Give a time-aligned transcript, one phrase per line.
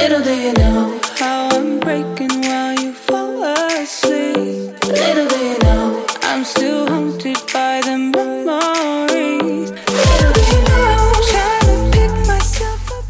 [0.00, 4.72] Little do you know how I'm breaking while you fall asleep.
[4.88, 9.70] Little do you know I'm still haunted by the memories.
[9.70, 13.04] Little do you know I'm trying to pick myself up.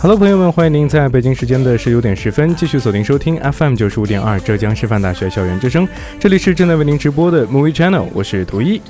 [0.00, 5.88] Hello，朋友们，欢迎您在北京时间的十九点十分继续锁定收听 FM 九十五点二浙江师范大学校园之声，
[6.20, 8.80] 这里是正在为您直播的 Movie Channel，我是图一。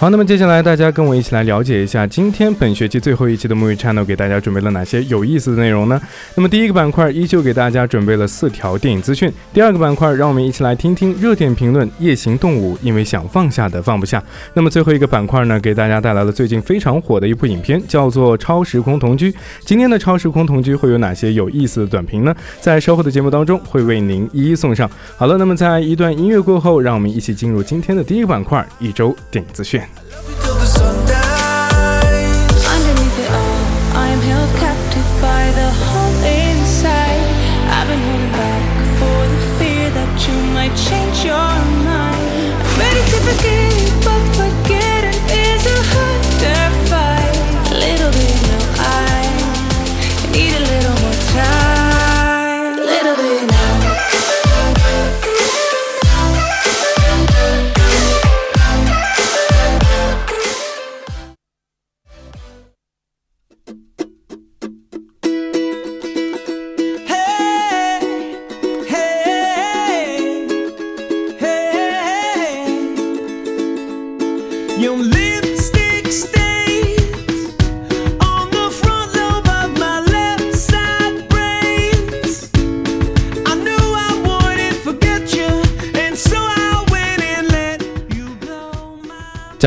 [0.00, 6.00] 好，那么接下来大家跟我一起来了解一下，今天本学期最后一期的 Movie Channel 给大家准备了哪些有意思的内容呢？
[6.36, 14.22] 那么第一个板块依旧给大家准备了四条电影资讯，第二个板块让我们一起来听听热点评论《夜行动物》，因为想放下的放不下。
[14.54, 19.32] 那么最后一个板块呢，给大家带来了最近非常火的一部影片，叫做《超时空同居》。
[19.64, 22.32] 今天的《超时空同居》会有哪些有意思的短评呢？
[22.60, 24.88] 在稍后的节目当中会为您一一送上。
[25.16, 29.82] 好了，那么在一段音乐过后，让我们一起进入今天的第一个板块——一周电影资讯。
[29.96, 31.17] I love you till the sun down.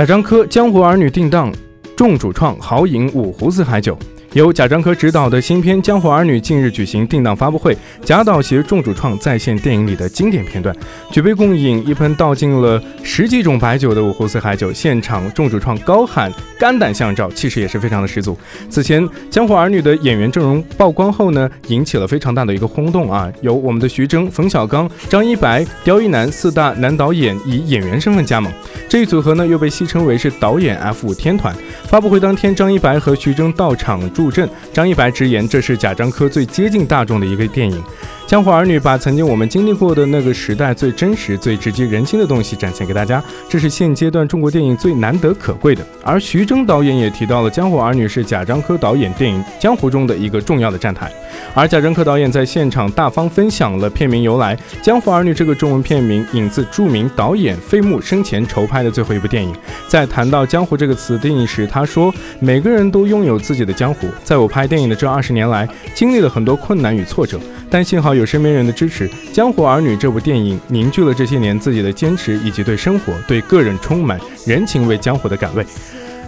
[0.01, 1.53] 贾樟柯《江湖儿女》定档，
[1.95, 3.95] 众主创豪饮五湖四海酒。
[4.33, 10.73] 由贾樟柯执导的新片《江湖儿女》近日举行定档发布会，贾导携众主创再现电影里的经典片段，
[11.11, 18.37] 举杯共饮，一盆倒进了十几种白酒的五湖四海酒，现场众主创高喊“肝胆相照”，气势也是非常的十足。
[18.69, 23.29] 此前，《江湖儿女》的演员阵容曝光后呢，引起了非常大的一个轰动啊！
[23.41, 28.49] 有我们的徐峥、冯小刚、张一白、刁一男四大男导演以演员身份加盟，
[28.87, 31.53] 这一组合呢又被戏称为是导演 F 五天团。
[31.83, 34.47] 发布会当天，张一白和徐峥到场助阵。
[34.71, 37.81] 张一白直言，这是贾樟柯最接近大众的一个电影。
[38.31, 45.85] 《江湖儿女》把曾经我们经历过的那个时代最真实、最直击人心的东西展现给大家，这是现阶段中国电影最难得可贵的。
[46.01, 51.11] 而徐峥导演也提到了，《江湖儿女》是贾樟柯导演电影《江湖》中的一个重要的站台。
[51.53, 59.53] 而贾樟柯导演在现场大方分享了片名由来，《江湖儿女》这个中文片名引自著名导演费穆生前筹拍的最后一部电影。
[59.89, 67.37] 在谈到“江湖”这个词定义时，他说：“每个人都拥有自己的江湖，在我拍电影的这二十年来，经历了很多困难与挫折，
[67.73, 75.65] 但幸好有身边人的支持，《江湖儿女》这部电影凝聚了这些年自己的坚持以及对生活、对个人充满人情味江湖的感味。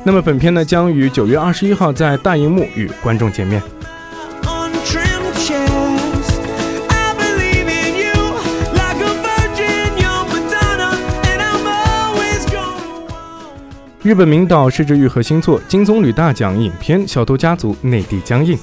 [0.05, 3.61] 那么本片呢，将于九月二十一号在大荧幕与观众见面。
[14.01, 18.57] 日本名导是之愈合新作金棕榈大奖影片《小偷家族》内地将映。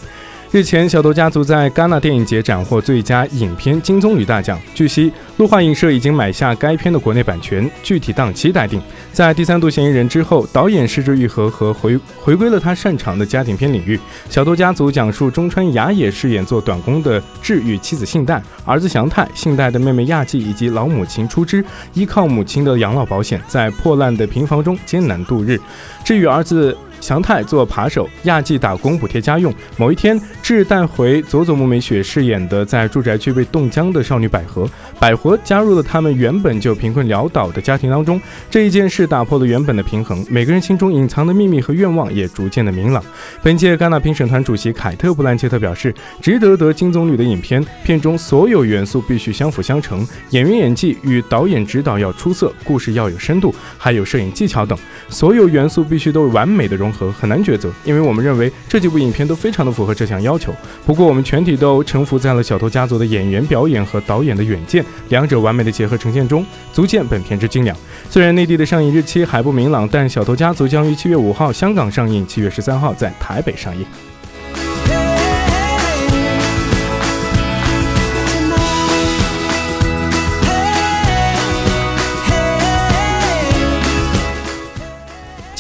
[0.52, 4.60] 日前，《小偷家族》在戛纳电影节斩获最佳影片金棕榈大奖。
[4.74, 8.82] 据悉，路华影社已经买下该片的国内版权，具体档期待定。
[9.12, 13.96] 在第三度嫌疑人之后，导演失之愈合和回回归了他擅长的家庭片领域。
[14.28, 21.64] 《小偷家族》讲述中川雅也饰演做短工的治愈妻子信代、儿子祥太、信代的妹妹亚纪以及老母亲出之，
[21.94, 25.60] 依靠母亲的养老保险，在破烂的平房中艰难度日。
[26.04, 29.52] 至于儿子，祥太做扒手，亚纪打工补贴家用。
[29.76, 34.68] 某一天，志带回佐佐木美雪饰演的在住宅区被冻僵的少女百合，
[34.98, 38.20] 百合加入了他们原本就贫困潦倒的家庭当中。
[38.50, 43.02] 这一件事打破了原本的平衡，每个人心中隐藏的秘密和愿望也逐渐的明朗。
[43.42, 57.72] 本届戛纳评审团主席凯特·布兰切特表示，值得得金棕榈的影片，片中所有元素必须相辅相成，演员演技与导演指导要出色，故事要有深度，还有摄影技巧等，所有元素必须都完美的融合，很难抉择。
[57.84, 60.54] 因为我们认为这几部影片都非常的符合这项要求。
[60.84, 67.76] 不过我们全体都臣服在了《小偷家族》的演员表演和导演的远见，两者完美的结合呈现中，足见本片之精良。
[68.08, 73.84] 虽然内地的上映日期还不明朗，但《小偷家族》将于七月五号香港上映，七月十三号在台北上映。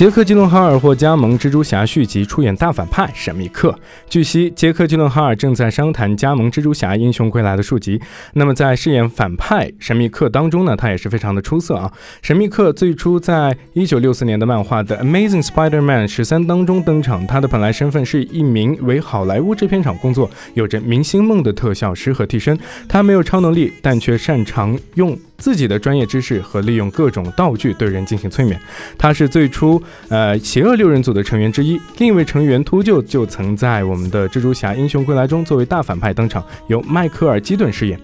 [0.00, 3.78] 杰克·基伦哈尔或加盟蜘蛛侠续集，出演大反派神秘客。
[4.08, 8.00] 据悉，杰克·基伦哈尔正在商谈加盟蜘蛛侠英雄归来的续集。
[8.32, 11.92] 那么，在饰演反派神秘客当中呢，他也是非常的出色啊。
[12.22, 22.58] 神秘客最初在一九六四年的漫画的《Amazing Spider-Man》十三当中登场，他的本来身份是一名为好莱坞制片厂工作、有着明星梦的特效师和替身。
[22.88, 25.14] 他没有超能力，但却擅长用。
[25.40, 28.60] 自己的专业知识和利用各种道具对人进行催眠。
[28.96, 37.98] 他是最初呃邪恶六人组的成员之一，另一位成员秃鹫就曾在我们的蜘蛛侠英雄归来中作为大反派登场，由迈克尔基顿饰演。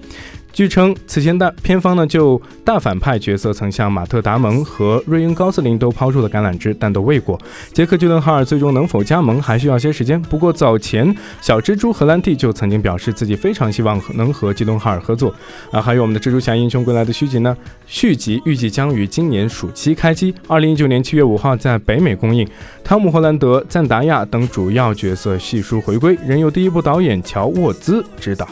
[0.56, 7.38] 据称，此前大片方呢就大反派角色曾向马特·达蒙和瑞恩·高斯林都抛出了橄榄枝，但都未果。
[7.74, 10.18] 杰克·吉伦哈尔最终能否加盟，还需要些时间。
[10.22, 15.28] 不过早前小蜘蛛荷兰弟就曾经表示自己非常希望能和基伦哈尔合作。
[15.70, 17.54] 啊，还有我们的蜘蛛侠英雄归来的续集呢，
[17.86, 22.48] 续集预计将于今年暑期开机，二零一九年七月五号在北美公映。
[22.82, 28.48] 汤姆·霍兰德、赞达亚等主要角色悉数回归，仍由第一部导演乔·沃兹执导。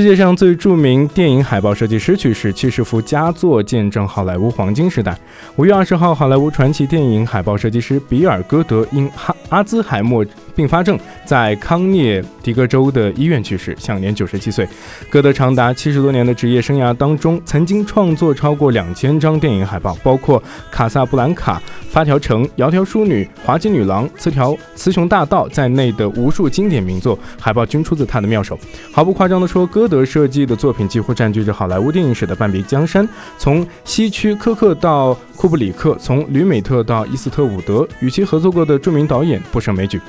[0.00, 5.14] 世界上最著名电影海报设计师去世，七十幅佳作见证好莱坞黄金时代。
[5.56, 10.24] 五月二十号，好莱坞传奇电影海报设计师比尔·戈德因哈阿兹海默
[10.54, 14.68] 并发症在康涅狄格州的医院去世，享年九十七岁。
[15.08, 21.58] 歌德长达七十多年的职业生涯当中，曾经创作超过两千张电影海报，包括《卡萨布兰卡》。
[21.90, 28.56] 发条城、窈窕淑女、滑稽女郎、词条雌雄大盗在内的无数经典名作海报均出自他的妙手。
[28.92, 33.08] 毫不夸张地说，歌德设计的作品几乎占据着好莱坞电影史的半壁江山。
[33.38, 40.00] 从希区柯克到库布里克，从吕美特到伊斯特伍德，与其合作过的著名导演不胜枚举。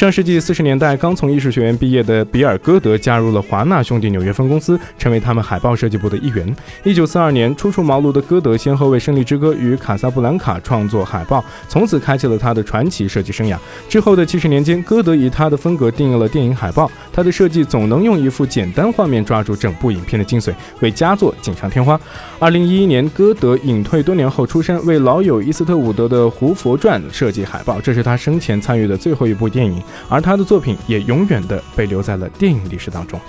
[0.00, 6.56] 上世纪四十年代，刚从艺术学院毕业的比尔·戈德加入了华纳兄弟纽约分公司，成为他们海报设计部的一员。
[6.84, 11.22] 一九四二年，初出茅庐的戈德先后为《胜利之歌》与《卡萨布兰卡》创作海。
[11.26, 13.58] 报，从此开启了他的传奇设计生涯。
[13.90, 16.90] 之后的七十年间，歌德以他的风格定义了电影海报。
[17.12, 22.00] 他的设计总能用一幅简单画面抓住整部影片的精髓，为佳作锦上添花。
[22.38, 33.20] 二零一一年，歌德隐退多年后出山，为老友伊斯特伍德的《胡佛传》设计海报，这是他生前参与的最后一部电影，而他的作品也永远的被留在了电影历史当中。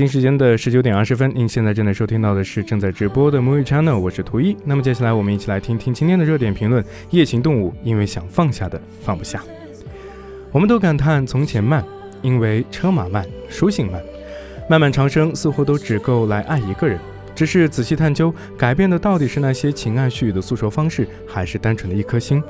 [0.00, 4.56] 北京时间的十九点二十分，您现在正在收听到的是正在直播的 Movie Channel，我是图一。
[4.64, 9.42] 那么接下来我们一起来听听今天的热点评论：夜行动物因为想放下的放不下。
[10.52, 11.84] 我们都感叹从前慢，
[12.22, 14.02] 因为车马慢，书信慢，
[14.70, 16.98] 漫漫长生似乎都只够来爱一个人。
[17.34, 22.42] 只是仔细探究，改变的到底是那些情爱絮语的诉说方式，还是单纯的一颗心？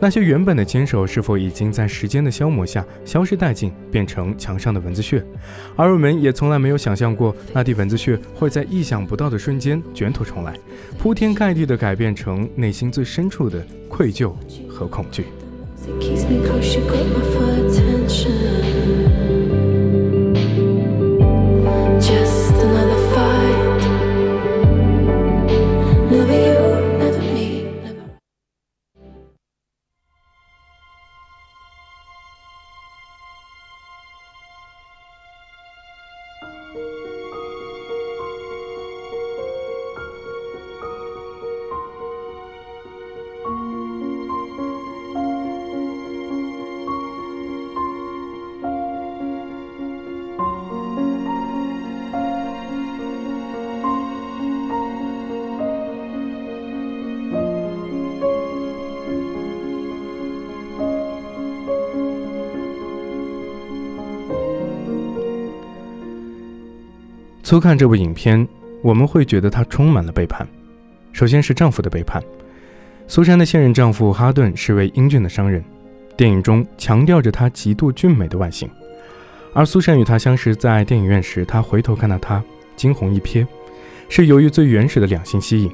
[0.00, 5.24] 那些原本的坚守，是否已经在时间的消磨下消失殆尽，变成墙上的蚊子血？
[5.74, 10.54] 而我们也从来没有想象过，那滴蚊子血会在意想不到的瞬间卷土重来，
[10.98, 14.32] 铺天盖地的改变成内心最深处的愧疚
[14.68, 15.24] 和恐惧。
[67.46, 68.44] 粗看这部影片，
[68.82, 70.44] 我们会觉得它充满了背叛。
[71.12, 72.20] 首先是丈夫的背叛。
[73.06, 75.62] 苏珊的现任丈夫哈顿是位英俊的商人，
[76.16, 78.68] 电影中强调着他极度俊美的外形。
[79.54, 82.42] 而苏珊与他相识在电影院时，他回头看到他，
[82.74, 83.46] 惊鸿一瞥，
[84.08, 85.70] 是由于最原始的两性吸引。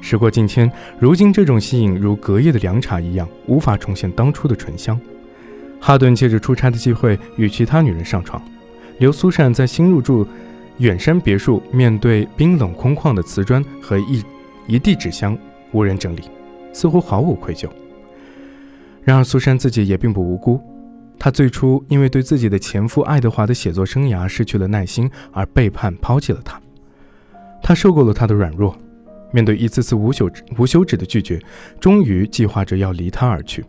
[0.00, 4.98] 时过境迁，如今这种吸引如隔夜的凉茶一样，无法重现当初的醇香。
[5.78, 8.42] 哈顿借着出差的机会与其他女人上床，
[8.96, 10.26] 留苏珊在新入住
[10.78, 14.22] 远山别墅，面对冰冷空旷的瓷砖和一
[14.66, 15.38] 一地纸箱，
[15.72, 16.22] 无人整理，
[16.72, 17.68] 似乎毫无愧疚。
[19.02, 20.60] 然而，苏珊自己也并不无辜。
[21.18, 26.60] 她最初因为对自己的前夫爱德华的写作生涯失去了耐心，而背叛抛弃了他。
[27.62, 28.76] 她受够了他的软弱，
[29.30, 30.28] 面对一次次无休
[30.58, 31.40] 无休止的拒绝，
[31.78, 33.64] 终于计划着要离他而去。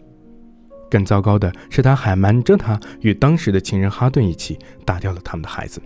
[0.90, 5.80] 更糟糕的是，她还瞒着他与当时的情人哈顿一起打掉了他们的孩子。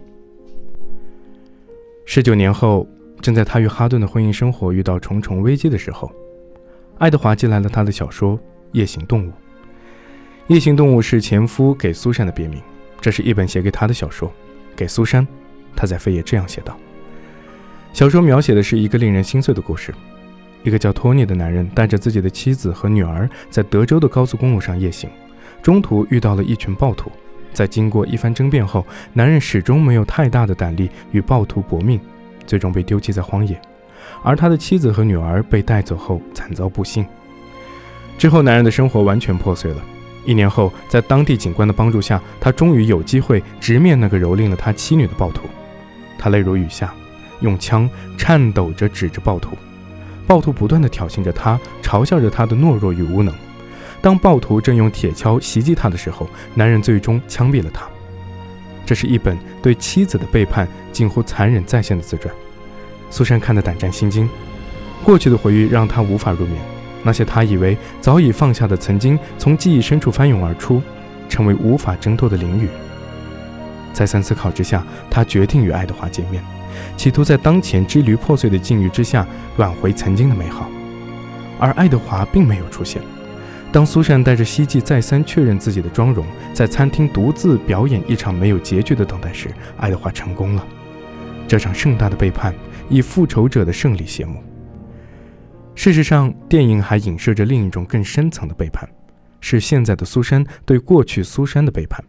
[2.12, 2.88] 十九年后，
[3.22, 6.12] 正在他与哈顿的婚姻生活遇到重重危机的时候，
[6.98, 8.36] 爱德华寄来了他的小说
[8.72, 9.30] 《夜行动物》。
[10.48, 12.60] 《夜行动物》是前夫给苏珊的别名，
[13.00, 14.34] 这是一本写给他的小说。
[14.76, 15.28] 给苏珊，
[15.76, 16.76] 他在扉页这样写道：
[17.94, 19.94] 小说描写的是一个令人心碎的故事。
[20.64, 25.08] 一个叫托尼的男人带着自己的妻子和女儿在德州的高速公路上夜行，
[25.62, 27.12] 中途遇到了一群暴徒。
[27.54, 32.00] 在经过一番争辩后，男人始终没有太大的胆力与暴徒搏命，
[32.46, 33.60] 最终被丢弃在荒野。
[34.24, 37.06] 而他的妻子和女儿被带走后惨遭不幸。
[38.18, 39.82] 之后，男人的生活完全破碎了。
[40.26, 45.44] 一年后，在当地警官的帮助下，他终于有机会直面那个蹂躏了他妻女的暴徒。
[46.18, 46.94] 他泪如雨下，
[47.40, 49.58] 用枪颤抖着指着暴徒。
[50.28, 53.34] 暴徒不断地挑衅着他，嘲笑着他的懦弱与无能。
[54.02, 57.86] 当暴徒正用铁锹袭击他的时候，男人最终枪毙了他。
[58.86, 62.34] 这是一本对妻子的背叛近乎残忍再现的自传。
[63.12, 64.30] 苏珊看得胆战心惊，
[65.04, 66.58] 过去的回忆让她无法入眠。
[67.04, 70.82] 那些她以为早已放下的曾经，从记忆深处翻涌而出，
[71.28, 72.68] 成为无法挣脱的囹圄。
[73.94, 76.44] 再三思考之下，她决定与爱德华见面，
[76.96, 79.28] 企图在当前支离破碎的境遇之下
[79.58, 80.70] 挽回曾经的美好。
[81.60, 83.02] 而爱德华并没有出现。
[83.72, 90.68] 当苏珊带着希冀再三确认自己的妆容，在餐厅独自表演一场没有结局的等待时，爱德华成功了。
[91.48, 92.54] 这场盛大的背叛
[92.90, 94.44] 以复仇者的胜利谢幕。
[95.76, 98.90] 事实上，电影还影射着另一种更深层的背叛，
[99.40, 102.04] 是现在的苏珊对过去苏珊的背叛。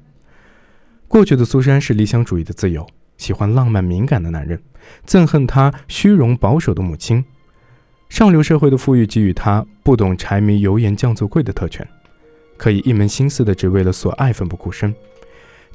[1.09, 2.87] 过去的苏珊是理想主义的自由，
[3.19, 4.63] 喜欢浪漫敏感的男人，
[5.07, 7.23] 憎恨他虚荣保守的母亲。
[8.11, 11.87] 上流社会的富裕给予他不懂柴米油盐酱醋贵的特权，
[12.57, 14.93] 可以一门心思的只为了所爱奋不顾身，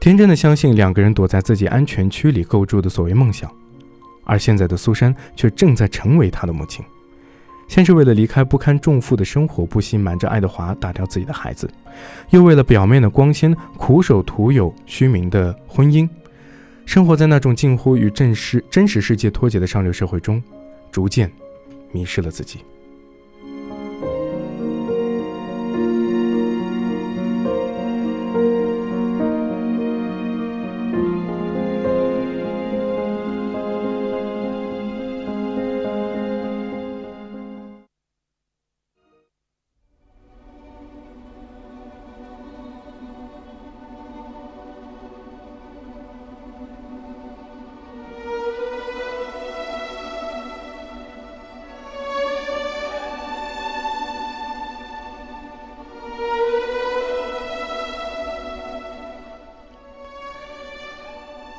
[0.02, 3.50] 天真的相信两个人躲在自己安全区里构筑的所谓梦想。
[4.26, 6.84] 而现在的苏珊却正在成为他的母亲，
[7.70, 11.70] 先是为了离开不堪重负的生活，不惜瞒着爱德华打掉自己的孩子，
[12.32, 16.08] 又为了表面的光鲜，苦守徒有虚名的婚姻，
[16.86, 20.44] 生活在那种近乎与真实真实世界脱节的上流社会中，
[20.92, 21.32] 逐渐
[21.92, 22.60] 迷失了自己。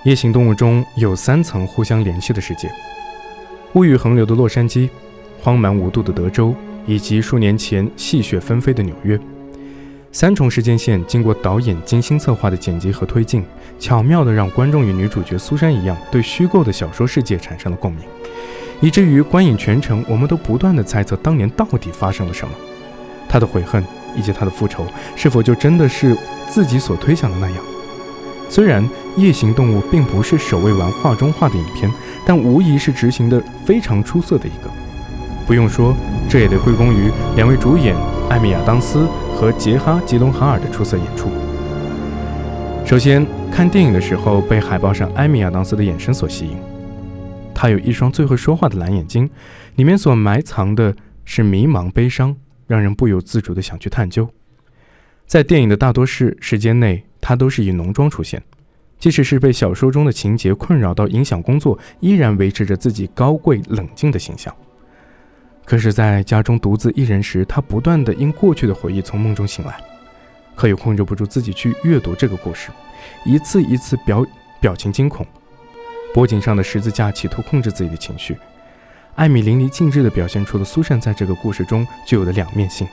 [0.07, 2.71] 夜行动物中有三层互相联系的世界：
[3.73, 4.89] 物欲横流的洛杉矶、
[5.43, 6.55] 荒蛮无度的德州，
[6.87, 9.19] 以及数年前细雪纷飞的纽约。
[10.13, 13.43] 三重时间线经过导演精心策划的剪辑和推进，
[13.81, 18.05] 巧妙地让观众与女主角苏珊一样，对虚构的小说世界产生了共鸣，
[18.81, 22.55] 以至于观影全程，我们都不断地猜测当年到底发生了什么。
[23.29, 23.85] 她的悔恨
[24.17, 24.87] 以及她的复仇，
[25.17, 26.17] 是否就真的是
[26.49, 27.59] 自己所推想的那样？
[28.49, 28.85] 虽然
[29.17, 31.91] 《夜行动物》并不是首位玩画中画的影片，
[32.27, 34.71] 但无疑是执行的非常出色的一个。
[35.47, 35.95] 不用说，
[36.29, 37.97] 这也得归功于两位主演
[38.29, 41.31] 艾米亚当斯和杰哈吉隆哈尔的出色演出。
[42.85, 46.57] 首先，看电影的时候被海报上艾米亚当斯的眼神所吸引，
[47.55, 49.31] 她有一双最会说话的蓝眼睛，
[49.77, 50.95] 里面所埋藏的
[51.25, 54.29] 是迷茫、悲伤，让人不由自主地想去探究。
[55.27, 58.43] 在电影的大多是时间内，她都是以浓妆出现，
[58.99, 64.55] 即使是被小说中的情节困扰到影响工作，依然维持着自己高贵冷静的形象。
[65.65, 69.77] 可是，在家中独自一人时，他不断的因过去的回忆从梦中醒来，
[70.55, 72.71] 可又控制不住自己去阅读这个故事，
[73.25, 74.25] 一次一次表
[74.61, 75.27] 表情惊恐，
[76.15, 78.37] 脖颈上的十字架企图控制自己的情绪。
[79.17, 82.87] 艾米淋漓尽致地表现出了苏珊在这个故事中具有的两面性。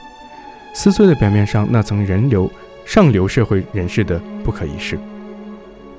[0.72, 2.50] 撕碎了表面上那层人流
[2.84, 4.98] 上流社会人士的不可一世，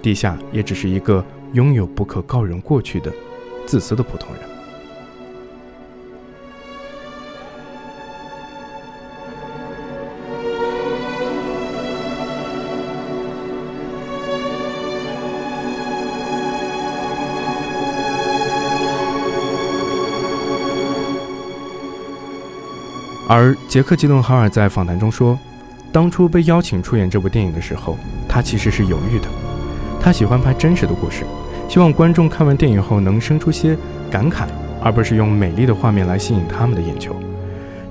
[0.05, 3.11] 地下也只是一个拥有不可告人过去的
[3.65, 4.43] 自私的普通人。
[23.27, 25.35] 而杰克·吉伦哈尔在访谈中说，
[25.91, 27.97] 当初被邀请出演这部电影的时候，
[28.29, 29.54] 他其实是犹豫的。
[30.05, 31.25] 他喜欢拍真实的故事，
[31.67, 33.75] 希望观众看完电影后能生出些
[34.11, 34.47] 感慨，
[34.79, 37.15] 而不是用美丽的画面来吸引他们的眼球。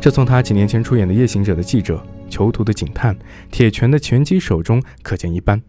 [0.00, 2.00] 这从他几年前出演的《夜行者》的记者、
[2.30, 3.18] 囚徒的警探、
[3.50, 5.60] 铁拳的拳击手中可见一斑。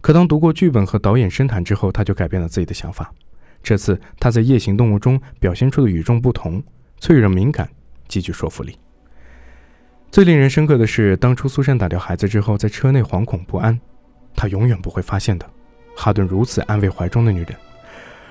[0.00, 3.12] 可当读过剧本和导演深谈之后，他就改变了自己的想法。
[3.60, 6.62] 这次他在《夜行动物》中表现出的与众不同、
[7.00, 7.68] 脆弱敏感，
[8.06, 8.78] 极具说服力。
[10.12, 13.80] 最令人深刻的是，当初苏珊打掉孩子之后，在车内惶恐不安，
[14.36, 15.50] 她永远不会发现的。
[15.96, 17.54] 哈顿如此安慰怀中的女人，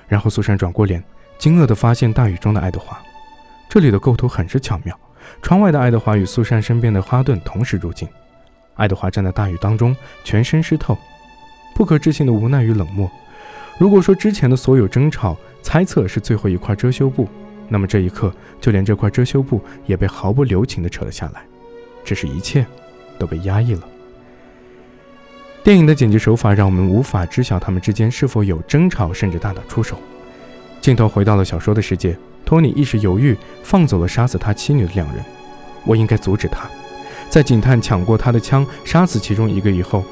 [0.08, 1.04] 然后苏珊转过脸，
[1.38, 3.02] 惊愕地发现大雨中的爱德华。
[3.70, 4.98] 这里的构图很是巧妙，
[5.42, 8.08] 窗外的爱德华与苏珊身边的哈顿同时入镜。
[8.76, 10.98] 爱德华站在大雨当中，全身湿透，
[11.76, 13.10] 不可置信的无奈与冷漠。
[13.78, 17.28] 如果说之前的所有争吵、猜测是最后一块遮羞布，
[17.70, 21.44] 那么这一刻，就连这块遮羞布也被毫不留情地扯了下来。
[22.04, 22.66] 只是一切
[23.18, 23.88] 都被压抑了。
[25.64, 29.96] 电影的剪辑手法让我们无法知晓他们之间是否有争吵，甚至大打出手。
[30.82, 35.24] 镜头回到了小说的世界，托尼一时犹豫，放走了杀死他妻女的两人。
[35.86, 36.68] 我应该阻止他。
[37.30, 40.04] 在警探抢过他的枪，杀死其中一个以后，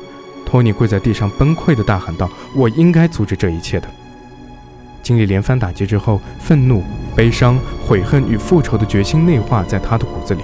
[0.46, 3.88] 托尼跪在地上崩溃地大喊道：“我应该阻止这一切的。”
[5.02, 6.84] 经历连番打击之后，愤怒、
[7.16, 10.44] 悲伤、悔恨与复仇的决心内化在他的骨子里。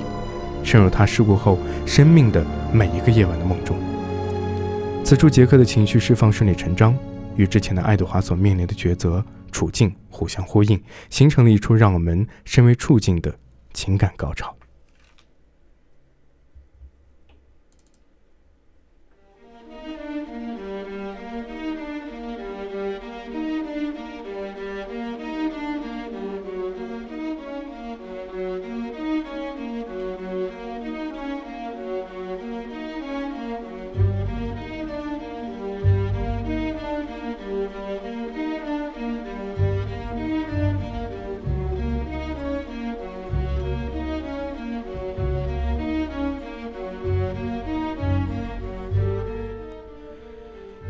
[0.64, 3.78] 深入他事故后生命的每一个夜晚的梦中。
[5.06, 6.98] 此处杰克的情绪释放顺理成章，
[7.36, 13.32] 与之前的爱德华所面临的抉择处境互相呼应，形成了一出让我们深为触境的
[13.72, 14.50] 情感高潮。《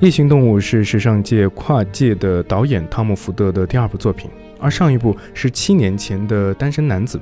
[0.06, 7.18] 夜行动物》是时尚界跨界的导演汤姆·福德的第二部作品，而上一部是七年前的《单身男子》。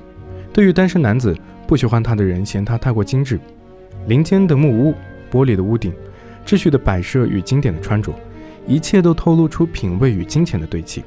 [0.52, 1.34] 对于单身男子，
[1.66, 3.40] 不喜欢他的人嫌他太过精致，
[4.08, 4.94] 林间的木屋、
[5.32, 5.94] 玻璃的屋顶、
[6.46, 8.14] 秩序的摆设与经典的穿着，
[8.68, 11.06] 一切都透露出品味与金钱的对齐。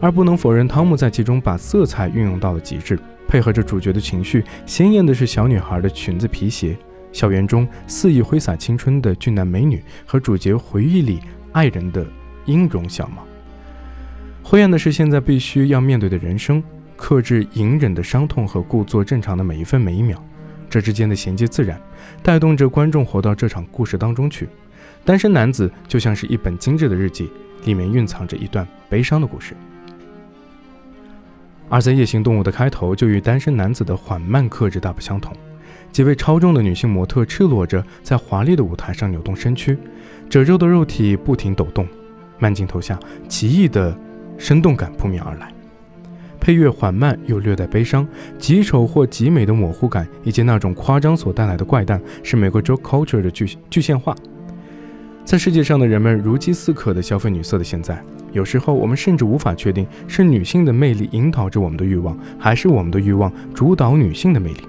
[0.00, 2.98] 而不能否认，汤姆在其中把色彩运用到了极致，
[3.28, 6.74] 配合着主角的情绪，鲜艳的是小女孩的裙子、皮鞋。
[7.12, 11.20] 校园中肆意挥洒青春的俊男美女和主角回忆里
[11.52, 12.06] 爱人的
[12.46, 13.24] 音容笑貌，
[14.42, 16.62] 灰暗的是现在必须要面对的人生，
[16.96, 20.16] 克制隐忍的伤痛和故作正常的每一分每一秒，
[20.68, 21.80] 这之间的衔接自然，
[22.22, 24.48] 带动着观众活到这场故事当中去。
[25.04, 27.30] 单身男子就像是一本精致的日记，
[27.64, 29.54] 里面蕴藏着一段悲伤的故事。
[31.68, 35.34] 而在《夜行动物》的开头，就与单身男子的缓慢克制大不相同。
[35.92, 39.76] 几位超重的女性模特赤裸着在华丽的舞台上扭动身躯，
[40.28, 41.86] 褶皱的肉体不停抖动。
[42.38, 43.96] 慢镜头下，奇异的
[44.38, 45.52] 生动感扑面而来。
[46.40, 54.16] 配乐缓慢又略带悲伤，极丑或极美的模糊感，以及那种夸张所带来的怪诞，是美国 Joe culture 的具具现化。
[55.24, 58.02] 在世界上的人们如饥似渴地消费女色的现在，
[58.32, 64.62] 有时候我们甚至无法确定是女性的魅力引导着我们的欲望，还是我们的欲望主导女性的魅力。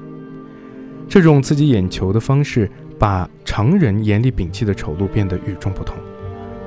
[1.13, 5.95] 这种刺激眼球的方式，把常人眼里摒弃的丑陋变得与众不同，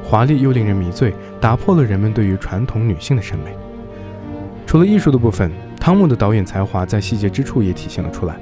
[0.04, 3.46] 华丽又令人迷醉，打破了人们对于传统女性的审美。
[4.64, 8.36] 除了艺术的部分，汤姆的导演才华在细节之处也体现了出来。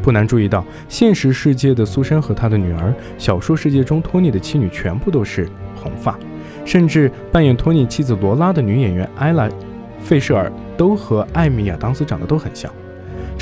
[0.00, 6.18] 不难注意到，现实世界的苏珊和她的女儿，小说世界中托尼的妻女全部都是红发，
[6.64, 9.44] 甚至扮演托尼妻子罗拉的女演员艾拉·
[10.00, 12.72] 费舍尔都和艾米亚当斯长得都很像。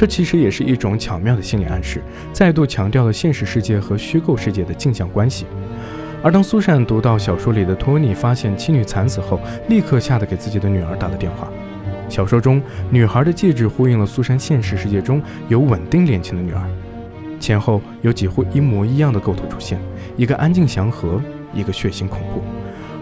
[0.00, 2.00] 这其实也是一种巧妙的心理暗示，
[2.32, 5.44] 再度强调了现实世界和虚构世界的镜像关系。
[6.22, 11.46] 而当苏珊读到小说里的托尼发现妻女惨死后，立刻吓得给自己的女儿打了电话。
[12.08, 16.66] 小说中，女孩的戒指呼应了苏珊现实世界中有稳定恋情的女儿，
[17.38, 19.78] 前后有几乎一模一样的构图出现，
[20.16, 21.20] 一个安静祥和，
[21.52, 22.40] 一个血腥恐怖，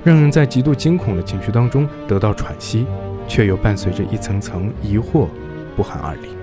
[0.02, 2.84] 让人在极度惊恐的情绪当中得到喘息，
[3.28, 5.28] 却又伴随着一层层疑惑，
[5.76, 6.37] 不寒而栗。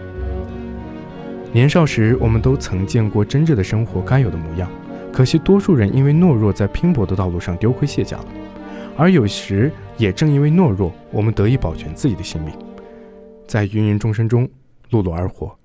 [1.56, 4.70] 年少时，我们都曾见过真挚的生活该有的模样，
[5.14, 8.26] 可惜多数人因为懦弱，在拼搏的道路上丢盔卸甲了。
[8.98, 12.54] 而有时也正因为懦弱，我们得以保全自己的性命，
[13.48, 14.46] 在芸芸众生中
[14.92, 15.58] 碌碌而活。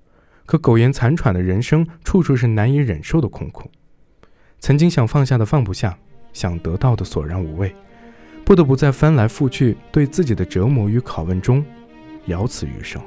[0.45, 3.69] 可苟延残喘的人生，处处是难以忍受的空苦。
[4.59, 5.97] 曾经想放下的放不下，
[6.31, 7.75] 想得到的索然无味，
[8.45, 11.61] 不得不在翻来覆去对自己的折磨与拷问中，
[12.27, 13.01] 了此余生。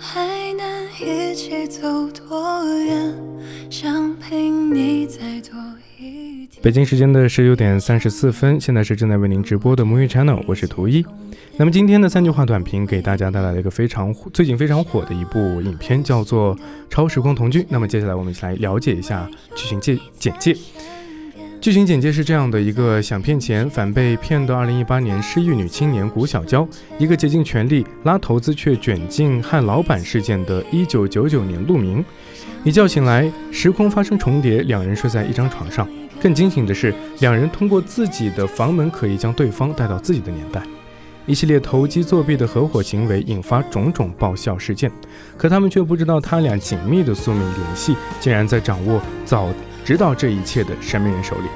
[0.00, 3.12] 还能一起走多远？
[3.68, 5.58] 想陪你再多
[5.98, 6.62] 一点。
[6.62, 11.04] 北京时间的十九点三十四分，现在是正在为您直播的母语 Channel，我是图一。
[11.56, 16.54] 那么今天的三句话短评给大家带来了一个非常最近非常火的一部影片，叫做
[16.88, 17.62] 《超时空同居》。
[17.68, 20.56] 那么接下来我们一起来了解一下剧情介简介。
[21.60, 26.66] 剧情简介是这样的：一个想骗钱反被骗的2018年失忆女青年谷小娇，
[26.98, 32.04] 一个竭尽全力拉投资却卷进害老板事件的1999年陆明。
[32.62, 35.86] 一觉醒来，时空发生重叠，两人睡在一张床上。
[36.20, 40.62] 更惊醒的是，两人通过自己的房门可以将对方带到自己的年代。
[41.26, 44.90] 一系列投机作弊的合伙行为引发种种爆笑事件，
[45.36, 49.48] 可他们却不知道他俩紧密的宿命联系竟然在掌握早
[49.84, 51.48] 知道这一切的神秘人手里。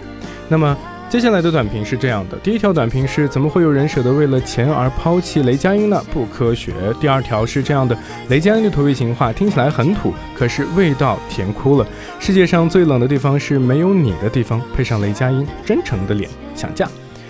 [0.49, 0.77] 那么
[1.09, 6.03] 接下来的短评是这样的：第一条短评是怎么会有人舍得为了钱而抛弃雷佳音呢？
[6.11, 6.73] 不科学。
[6.99, 7.95] 第二条是这样的：
[8.29, 11.87] 雷佳音的土味情话听起来很土，可是味道甜哭了。
[12.19, 16.89] 世界上最冷的地方是没有你的地方，配上雷佳音真诚的脸，想嫁。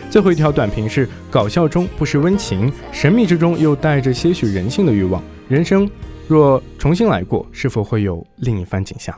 [0.09, 5.20] 最后一条短评是搞笑中不失温情，神秘之中又带着些许人性的欲望。
[5.48, 5.90] 人生
[6.28, 9.12] 若重新来过，是否会有另一番景象？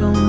[0.00, 0.21] 中。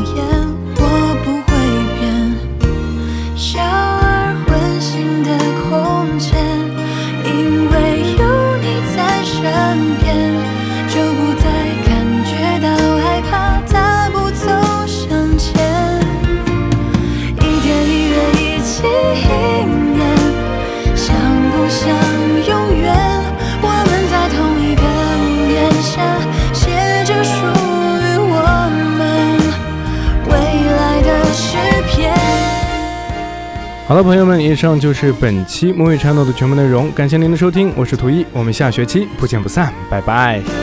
[34.64, 40.63] 上就是本期 Movie Channel 的全部内容，感谢您的收听，我是图一，我们下学期不见不散，拜拜。